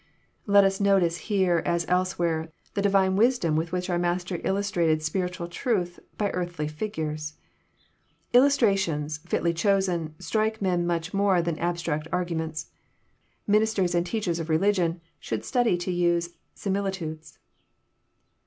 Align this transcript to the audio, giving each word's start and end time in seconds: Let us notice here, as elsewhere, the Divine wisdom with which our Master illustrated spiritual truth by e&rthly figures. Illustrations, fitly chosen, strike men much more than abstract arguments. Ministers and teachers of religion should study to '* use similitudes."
Let 0.47 0.63
us 0.63 0.79
notice 0.81 1.15
here, 1.29 1.61
as 1.63 1.85
elsewhere, 1.87 2.51
the 2.73 2.81
Divine 2.81 3.15
wisdom 3.15 3.55
with 3.55 3.71
which 3.71 3.87
our 3.87 3.99
Master 3.99 4.41
illustrated 4.43 5.03
spiritual 5.03 5.47
truth 5.47 5.99
by 6.17 6.29
e&rthly 6.31 6.67
figures. 6.71 7.35
Illustrations, 8.33 9.19
fitly 9.27 9.53
chosen, 9.53 10.15
strike 10.17 10.59
men 10.59 10.87
much 10.87 11.13
more 11.13 11.39
than 11.43 11.59
abstract 11.59 12.07
arguments. 12.11 12.71
Ministers 13.45 13.93
and 13.93 14.03
teachers 14.03 14.39
of 14.39 14.49
religion 14.49 15.01
should 15.19 15.45
study 15.45 15.77
to 15.77 15.91
'* 15.91 15.91
use 15.91 16.29
similitudes." 16.55 17.37